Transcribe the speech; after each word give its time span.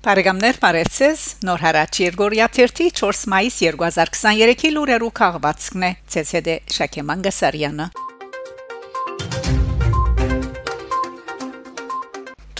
Բարեկամներ 0.00 0.56
Փարեզս 0.62 1.22
Նոր 1.44 1.60
հարաճ 1.60 1.98
Երգորիա 2.00 2.44
4 2.56 3.18
մայիս 3.32 3.56
2023-ի 3.66 4.70
լուրերու 4.72 5.10
քաղվածքն 5.18 5.84
է 5.84 5.90
ՑՍԴ 6.20 6.54
Շակե 6.76 7.04
Մանգասարյանը 7.10 7.86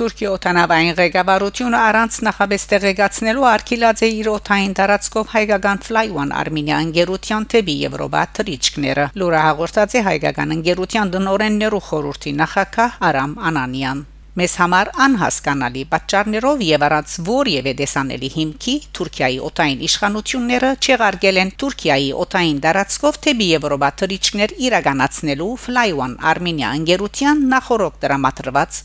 Թուրքիա 0.00 0.34
օտանավային 0.34 0.95
ղեկավարությունը 1.00 1.80
առանց 1.87 2.20
նախաբես 2.29 2.68
տեղեկացնելու 2.74 3.48
արկիլած 3.54 4.04
է 4.04 4.12
իր 4.20 4.30
օթային 4.36 4.77
տարածքով 4.84 5.34
հայկական 5.41 5.84
Fly1 5.88 6.38
Armenia 6.45 6.84
ընկերության 6.91 7.51
թեպի 7.57 7.80
Եվրոպա 7.88 8.29
թրիչկները։ 8.37 9.10
Լուրը 9.16 9.43
հաղորդած 9.48 9.96
է 9.96 10.07
հայկական 10.12 10.57
ընկերության 10.60 11.16
դնորեններու 11.16 11.84
խորհրդի 11.88 12.38
նախակահ 12.45 13.04
Արամ 13.10 13.37
Անանյան 13.51 14.09
Մեզ 14.39 14.52
համար 14.61 14.89
անհասկանալի 15.05 15.80
պատճառներով 15.91 16.61
եւ 16.62 16.84
առանց 16.87 17.15
որևէ 17.27 17.73
դեսանելի 17.80 18.29
հիմքի 18.34 18.75
Թուրքիայի 18.98 19.41
օտային 19.48 19.83
իշխանությունները 19.88 20.71
չեղարկել 20.87 21.43
են 21.43 21.51
Թուրքիայի 21.62 22.09
օտային 22.27 22.62
դարածքով 22.69 23.21
թեպի 23.27 23.51
Եվրոպա 23.57 23.91
թրիչքներ 24.05 24.57
իրականացնելու 24.71 25.51
Fly1 25.66 26.16
Armenia 26.37 26.73
ընկերության 26.79 27.45
նախորոք 27.59 28.01
դրամատրված 28.07 28.83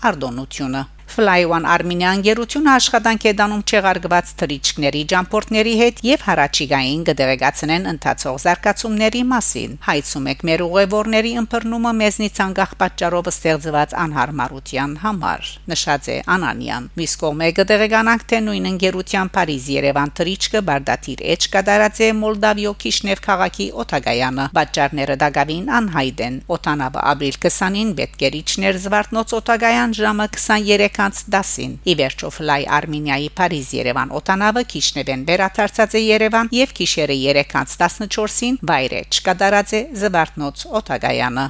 արտոնությունը 1.05 1.15
Fly1 1.15 1.65
Armenia 1.65 2.11
ընկերությունը 2.15 2.71
աշխատանք 2.75 3.25
է 3.29 3.31
դանում 3.39 3.61
չեղարկված 3.69 4.31
թրիչքների 4.39 5.01
ջամփորտների 5.11 5.73
հետ 5.79 6.01
եւ 6.05 6.23
հարաճիգային 6.27 7.03
կդեղեկացնեն 7.07 7.85
ընթացող 7.91 8.35
զարգացումների 8.43 9.21
մասին։ 9.31 9.77
Հայցում 9.85 10.27
եք 10.33 10.43
մեր 10.49 10.63
ուղևորների 10.65 11.31
ըմբռնումը 11.41 11.91
մեզնից 12.01 12.41
անկախ 12.45 12.71
պատճառով 12.81 13.29
ստեղծված 13.31 13.95
անհարմարության 14.05 14.91
համար։ 15.05 15.51
Նշած 15.71 16.09
է 16.15 16.17
Անանյան։ 16.35 16.89
Միս 16.99 17.13
կողմը 17.23 17.49
կդեղեկանանք 17.59 18.27
թե 18.35 18.41
նույն 18.45 18.69
ընկերության 18.75 19.31
Փարիզ 19.35 19.65
Երևան 19.75 20.13
թրիչքը 20.19 20.63
բարդատիր 20.67 21.23
էջ 21.35 21.49
կդարած 21.55 22.03
է 22.05 22.09
Մոլդավիո 22.19 22.75
Քիշնև 22.85 23.23
քաղաքի 23.25 23.67
օտագայանը։ 23.85 24.45
Պատճառները 24.59 25.15
դակավին 25.25 25.71
անհայտ 25.79 26.25
են։ 26.25 26.35
Օտանավը 26.55 27.05
ապրիլ 27.15 27.39
20-ին 27.45 27.95
Բետկերիչներ 27.99 28.79
Զվարթնոց 28.85 29.35
օտագայան 29.39 29.95
ժամը 30.01 30.27
23 30.35 30.94
10-ին։ 30.95 31.75
Ի 31.85 31.93
վերջո 31.99 32.31
Fly 32.37 32.63
Armenia-ի 32.77 33.29
Փարիզ 33.37 33.69
Երևան 33.79 34.13
օտանավը 34.19 34.63
Քիշնևեն 34.71 35.27
վերադարձած 35.29 35.95
է 35.99 36.01
Երևան 36.05 36.51
եւ 36.55 36.75
գիշերը 36.79 37.17
3:14-ին 37.21 38.59
վայրե 38.71 39.01
չկատարած 39.11 39.75
է 39.75 39.81
Զվարթնոց 40.01 40.65
օտագայանը։ 40.81 41.47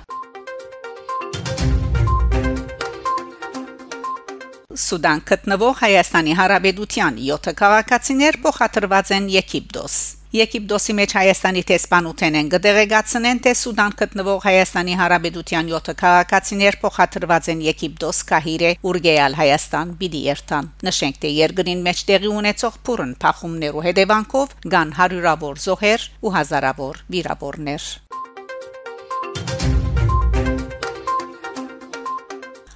Սուդան 4.75 5.21
գտնվող 5.29 5.75
Հայաստանի 5.85 6.33
Հարաբերության 6.35 7.19
7 7.29 7.53
քաղաքացիներ 7.61 8.37
փոխադրված 8.43 9.11
են 9.15 9.29
Եգիպտոս։ 9.37 9.95
Եգիպտոսի 10.35 10.93
մեջ 10.97 11.13
Հայաստանի 11.15 11.61
տեսփանութեն 11.69 12.37
են 12.39 12.47
գդեղեցնեն 12.51 13.39
թե 13.45 13.51
Սուդան 13.55 13.93
գտնվող 14.01 14.39
Հայաստանի 14.45 14.97
Հարաբերության 14.99 15.69
7 15.71 15.95
քաղաքացիներ 16.01 16.77
փոխադրված 16.81 17.49
են 17.53 17.61
Եգիպտոս, 17.69 18.19
Կահիրե, 18.31 18.71
Ուրգեալ, 18.91 19.37
Հայաստան, 19.39 19.93
Բիդի 20.01 20.23
Երթան։ 20.27 20.71
Նշենք 20.89 21.21
թե 21.23 21.31
երկրին 21.39 21.85
մեջ 21.87 22.05
տեղի 22.11 22.31
ունեցող 22.35 22.79
փուրն 22.89 23.13
փախումներու 23.23 23.85
հետևանքով 23.87 24.57
կան 24.75 24.95
հարյուրավոր 24.99 25.61
զոհեր 25.69 26.09
ու 26.19 26.35
հազարավոր 26.35 27.05
վիրավորներ։ 27.15 27.87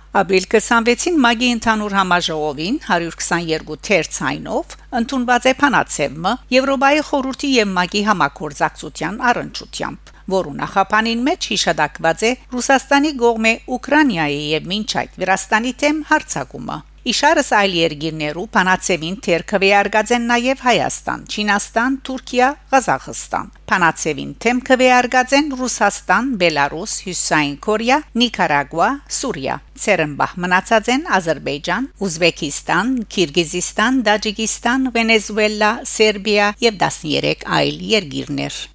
Ապրիլ 0.10 0.46
26-ին 0.50 1.18
Մագի 1.22 1.48
ընդհանուր 1.54 1.94
համաժողովին 1.94 2.78
122 2.82 3.76
թերցայնով 3.88 4.74
ընդունված 5.00 5.46
է 5.52 5.54
Փանացևը 5.60 6.32
Եվրոպայի 6.56 7.04
խորհրդի 7.10 7.50
եւ 7.54 7.70
Մագի 7.76 8.02
համակորձակցության 8.10 9.22
առընչությամբ 9.30 10.14
որու 10.34 10.56
նախապանին 10.66 11.24
մեջ 11.30 11.50
հիշադակված 11.54 12.26
է 12.26 12.36
Ռուսաստանի 12.58 13.16
գողմե 13.22 13.54
Ուկրաինայի 13.78 14.44
եւ 14.58 14.70
մինչ 14.74 14.90
այդ 15.04 15.22
Վրաստանի 15.22 15.76
թեմ 15.84 16.02
հարցակումը 16.10 16.82
Իշարս 17.10 17.48
այլ 17.58 17.72
երկիրներու 17.74 18.44
Փանացևին 18.54 19.16
թերքվե 19.26 19.70
արգածեն 19.80 20.26
նաև 20.30 20.60
Հայաստան, 20.66 21.24
Չինաստան, 21.34 21.96
Թուրքիա, 22.06 22.50
Ղազախստան։ 22.74 23.50
Փանացևին 23.72 24.36
թեմքվե 24.46 24.90
արգածեն 25.00 25.50
Ռուսաստան, 25.62 26.30
Բելարուս, 26.44 26.94
Հյուսային 27.08 27.58
Կորեա, 27.66 28.00
Նիկարագուա, 28.22 28.90
Սուրիա։ 29.20 29.58
Ցերենբախ 29.80 30.34
մնացած 30.46 30.92
են 30.94 31.06
Ադրբեջան, 31.18 31.92
Ուզբեկիստան, 32.10 32.96
Կիրգիզստան, 33.16 34.02
Տաջիկստան, 34.10 34.90
Վենեսուելա, 35.00 35.72
Սերբիա 35.96 36.52
եւ 36.70 36.84
13 36.84 37.48
այլ 37.60 37.88
երկիրներ։ 37.96 38.66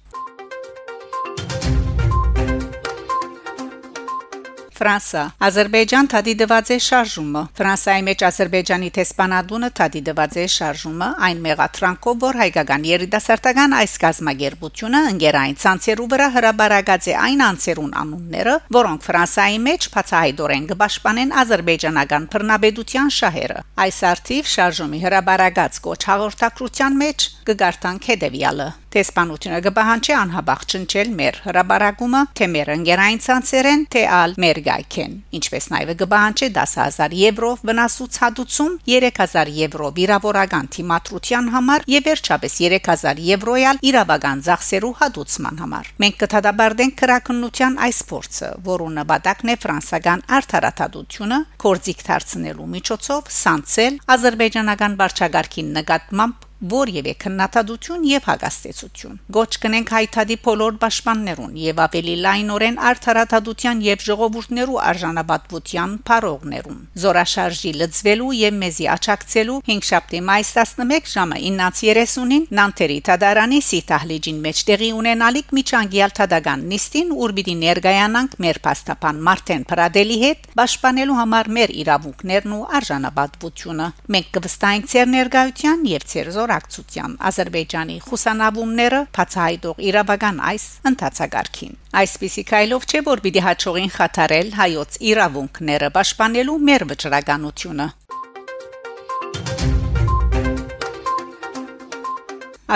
Ֆրանսա 4.85 5.21
Ադրբեջան 5.45 6.07
թադիդված 6.11 6.67
է 6.69 6.75
շարժումը 6.85 7.41
Ֆրանսայի 7.57 8.03
մեջ 8.05 8.23
Ադրբեջանի 8.27 8.89
տեսփանադունը 8.97 9.69
թադիդված 9.79 10.37
է 10.37 10.43
շարժումը 10.55 11.07
այն 11.27 11.41
մեղատրանքով 11.45 12.19
որ 12.25 12.39
հայկական 12.41 12.85
երիտասարդական 12.89 13.73
այս 13.79 13.95
գազագերբությունը 14.05 15.01
ընկերային 15.15 15.57
ցանցերու 15.65 16.07
վրա 16.13 16.29
հրաբարագած 16.37 17.09
է 17.09 17.17
այն 17.25 17.43
անցերուն 17.49 17.97
անունները 18.05 18.55
որոնք 18.77 19.09
Ֆրանսայի 19.09 19.59
մեջ 19.65 19.89
բացահայտորեն 19.97 20.69
կպաշտպանեն 20.75 21.35
ադրբեջանական 21.41 22.31
բռնաբեդության 22.35 23.13
շահերը 23.19 23.59
այս 23.89 23.99
արդիվ 24.13 24.53
շարժումի 24.53 25.03
հրաբարագած 25.09 25.83
կոչ 25.89 26.01
հաղորդակցության 26.13 27.05
մեջ 27.05 27.29
կգարտանք 27.49 28.11
հետևյալը 28.13 28.73
Տեսփանությունը 28.95 29.57
կբահանջի 29.65 30.13
անհաբախ 30.15 30.61
չնչել 30.71 31.09
մեր 31.19 31.37
հրաբարակումը 31.45 32.19
թե 32.39 32.45
մեր 32.51 32.69
ընկերային 32.75 33.17
ցանցերեն 33.25 33.81
թե 33.91 34.03
ալ 34.17 34.35
մեր 34.39 34.59
գայքեն 34.67 35.17
ինչպես 35.39 35.67
նաև 35.73 35.91
կբահանջի 36.01 36.47
10000 36.55 37.15
եվրո 37.19 37.49
վնասուցադուցում 37.69 38.77
3000 38.87 39.51
եվրո 39.57 39.89
վիրավորական 39.99 40.69
թիմատրության 40.77 41.51
համար 41.57 41.85
եւ 41.91 42.07
վերջապես 42.07 42.55
3000 42.61 43.21
եվրոյալ 43.25 43.83
իրավական 43.91 44.45
ծախսերու 44.47 44.93
հատուցման 45.03 45.61
համար 45.65 45.91
մենք 46.05 46.17
կթադաբարդենք 46.23 46.97
քրակնության 47.03 47.77
այս 47.89 48.01
փորձը 48.15 48.53
որը 48.71 48.89
նպատակն 49.01 49.51
է 49.51 49.59
ֆրանսական 49.65 50.25
արդարադատությունը 50.39 51.43
կորձիկ 51.65 52.07
դարձնելու 52.15 52.71
միջոցով 52.79 53.31
սանցել 53.43 54.01
ազերբայջանական 54.15 54.99
վարչագարքին 55.03 55.71
նկատմամբ 55.81 56.44
որևէ 56.63 57.13
քննադատություն 57.19 58.03
եւ 58.07 58.27
հագաստեցություն։ 58.29 59.17
Գոչ 59.35 59.51
կնենք 59.65 59.89
հայտարարի 59.95 60.37
բոլոր 60.45 60.77
պաշտպաններուն 60.81 61.55
եւ 61.61 61.81
ավելի 61.85 62.15
լայնորեն 62.25 62.77
արդարադատության 62.89 63.81
եւ 63.85 64.05
ժողովուրդներու 64.05 64.79
արժանապատվության 64.85 65.95
փարողներուն։ 66.09 66.79
Զորաշարժի 67.05 67.71
լծվելու 67.81 68.31
եւ 68.39 68.57
մեզի 68.61 68.87
աչակցելու 68.95 69.57
5 69.67 69.89
շաբթի 69.89 70.21
մայիս 70.29 70.51
11 70.55 71.11
ժամը 71.15 71.41
9:30-ին 71.45 72.47
Նանտերի 72.55 72.97
Թադարանի 73.09 73.59
Սիտահլիջին 73.65 74.39
մեջ 74.45 74.63
տեղի 74.69 74.89
ունենալիք 74.95 75.53
միջանկյալ 75.59 76.15
թադական 76.19 76.65
նիստին 76.71 77.13
ուր 77.25 77.35
պիտի 77.35 77.55
ներգայանանք 77.65 78.37
մեր 78.45 78.61
փաստապան 78.65 79.21
Մարտեն 79.27 79.67
Պրադելի 79.69 80.17
հետ 80.23 80.49
պաշտպանելու 80.55 81.19
համար 81.19 81.51
մեր 81.59 81.75
իրավունքներն 81.85 82.55
ու 82.55 82.63
արժանապատվությունը։ 82.79 83.87
Մենք 84.15 84.29
կվստահենք 84.35 84.89
ցեր 84.95 85.07
ներգայության 85.15 85.85
եւ 85.95 86.07
ցեր 86.15 86.31
զորակցության 86.45 87.17
Ադրբեջանի 87.29 87.97
խուսանավումները 88.05 88.99
բացահայտող 89.17 89.81
իրավական 89.89 90.39
այս 90.51 90.65
ընթացագարքին 90.91 91.75
այսպիսի 92.01 92.43
քայլով 92.51 92.87
չէ 92.89 93.01
որ 93.09 93.23
պիտի 93.25 93.45
հաջողին 93.47 93.93
խաթարել 93.97 94.49
հայոց 94.61 94.97
իրավունքները 95.11 95.91
պաշտպանելու 95.97 96.57
մեր 96.69 96.89
վճռականությունը 96.93 97.87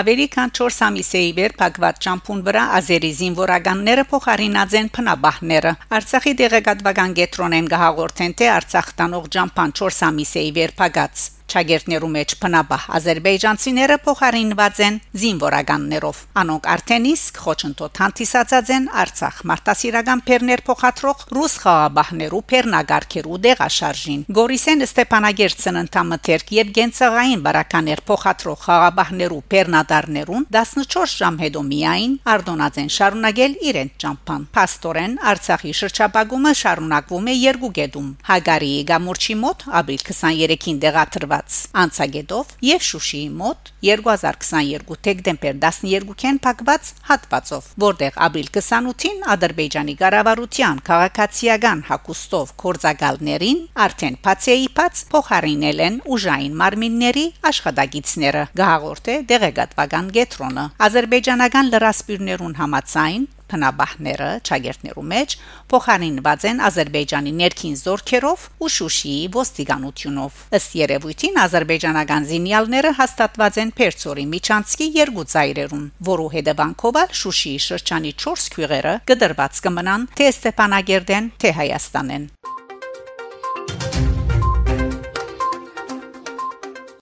Ավելի 0.00 0.26
քան 0.32 0.52
4 0.56 0.76
ամիսի 0.86 1.20
վեր 1.36 1.54
փակված 1.60 1.96
ճամփուն 2.04 2.42
վրա 2.46 2.60
ազերի 2.78 3.10
զինվորականները 3.20 4.04
փոխարինած 4.12 4.76
են 4.80 4.90
փնաբահները։ 4.96 5.72
Արցախի 5.98 6.34
դեղեկատվական 6.40 7.16
գետրոնեն 7.18 7.72
գահաղորդեն 7.74 8.36
թե 8.38 8.50
Արցախ 8.54 8.94
տանող 9.02 9.28
ճամփան 9.34 9.76
4 9.82 10.00
ամիսի 10.12 10.46
վեր 10.60 10.74
փակած 10.78 11.26
Չագերտներու 11.50 12.12
մեջ 12.16 12.36
փնաբահ 12.42 12.82
ազերբայջանցիները 13.00 13.96
փոխարինված 14.06 14.82
են 14.86 15.00
զինվորականներով։ 15.20 16.20
Անոնք 16.40 16.68
արդեն 16.74 17.06
իսկ 17.10 17.40
խոչընդոտ 17.44 18.00
հանդիսացած 18.04 18.70
են 18.76 18.86
Արցախ 19.00 19.40
մարտահրավերական 19.50 20.20
փերներ 20.26 20.60
փոխադրող 20.66 21.24
ռուս 21.36 21.54
խաղաբահներու 21.62 22.40
փերնագարքերու 22.50 23.38
դեղաշարժին։ 23.46 24.22
Գորիսեն 24.38 24.84
Ստեփանագերցն 24.86 25.80
ընդամթերք 25.80 26.52
եւ 26.56 26.70
Գենցաղային 26.78 27.42
բարականեր 27.46 28.02
փոխադրող 28.10 28.58
խաղաբահներու 28.66 29.40
փերնադարներուն 29.54 30.46
14 30.54 31.16
ժամ 31.20 31.40
հետո 31.44 31.62
միայն 31.70 32.14
արդոնած 32.34 32.80
են 32.80 32.90
շարունակել 32.96 33.58
իրենց 33.70 33.92
ճամփան։ 34.04 34.46
Պաստորեն 34.56 35.14
Արցախի 35.30 35.72
շրջապագումը 35.80 36.52
շարունակվում 36.60 37.30
է 37.30 37.34
երկու 37.40 37.72
գետում։ 37.80 38.08
Հագարի 38.30 38.72
գամուրջի 38.90 39.36
մոտ 39.44 39.66
ապրիլ 39.80 40.04
23-ին 40.10 40.80
դեղաթրված 40.84 41.39
փակված 41.40 41.56
անցագետով 41.80 42.50
եւ 42.64 42.82
Շուշիի 42.84 43.28
մոտ 43.40 43.70
2022 43.86 44.96
դեկտեմբեր 45.06 45.54
12-ին 45.62 46.38
փակված 46.44 46.90
հատվածով, 47.08 47.64
որտեղ 47.84 48.18
ապրիլ 48.26 48.50
28-ին 48.56 49.24
Ադրբեջանի 49.34 49.94
կառավարության 50.02 50.82
քաղաքացիական 50.90 51.82
հակոստով 51.90 52.52
կորցակալներին 52.64 53.60
արդեն 53.86 54.20
բացեիփած 54.26 55.04
փոխարինել 55.14 55.84
են 55.88 56.00
ուժային 56.16 56.56
մարմինների 56.60 57.26
աշխատագիտները 57.50 58.46
գահորթե 58.60 59.18
դեղեկատվական 59.32 60.14
գետրոնը 60.20 60.64
ադրբեջանական 60.90 61.74
լրասպիրներուն 61.74 62.58
համացայն 62.60 63.28
փնաբահները 63.50 64.30
ճագերտներու 64.48 65.04
մեջ 65.12 65.36
փոխանինված 65.70 66.46
են 66.50 66.62
Ադրբեջանի 66.70 67.32
ներքին 67.40 67.76
զորքերով 67.80 68.46
ու 68.60 68.70
Շուշիի 68.76 69.20
ոստիկանությունով 69.36 70.40
ըստ 70.60 70.76
երևույթին 70.80 71.40
ադրբեջանական 71.44 72.28
զինյալները 72.30 72.94
հաստատված 73.00 73.60
են 73.64 73.74
Պերցորի 73.80 74.26
Միչանցկի 74.34 74.90
երկու 75.00 75.26
ծայրերում 75.34 75.86
որու 76.10 76.30
հետևանքով 76.36 77.00
Շուշիի 77.20 77.60
շրջանի 77.70 78.12
4 78.24 78.50
քյուղերը 78.56 78.94
գդրված 79.10 79.62
կմնան 79.66 80.08
թե 80.18 80.30
Ստեփանագերդեն 80.34 81.32
թե 81.40 81.56
Հայաստանեն 81.60 82.30